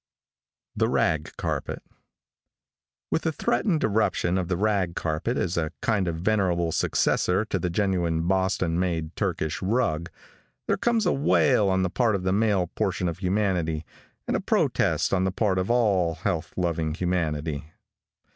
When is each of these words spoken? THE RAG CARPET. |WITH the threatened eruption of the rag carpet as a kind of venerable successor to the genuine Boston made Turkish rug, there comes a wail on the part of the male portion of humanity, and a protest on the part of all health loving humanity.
THE 0.75 0.89
RAG 0.89 1.29
CARPET. 1.37 1.83
|WITH 3.11 3.21
the 3.21 3.31
threatened 3.31 3.83
eruption 3.83 4.35
of 4.39 4.47
the 4.47 4.57
rag 4.57 4.95
carpet 4.95 5.37
as 5.37 5.57
a 5.57 5.71
kind 5.83 6.07
of 6.07 6.15
venerable 6.15 6.71
successor 6.71 7.45
to 7.45 7.59
the 7.59 7.69
genuine 7.69 8.25
Boston 8.25 8.79
made 8.79 9.15
Turkish 9.15 9.61
rug, 9.61 10.09
there 10.65 10.75
comes 10.77 11.05
a 11.05 11.13
wail 11.13 11.69
on 11.69 11.83
the 11.83 11.91
part 11.91 12.15
of 12.15 12.23
the 12.23 12.33
male 12.33 12.65
portion 12.73 13.07
of 13.07 13.19
humanity, 13.19 13.85
and 14.27 14.35
a 14.35 14.41
protest 14.41 15.13
on 15.13 15.23
the 15.23 15.31
part 15.31 15.59
of 15.59 15.69
all 15.69 16.15
health 16.15 16.51
loving 16.57 16.95
humanity. 16.95 17.65